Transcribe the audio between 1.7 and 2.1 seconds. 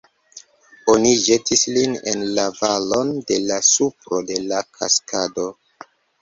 lin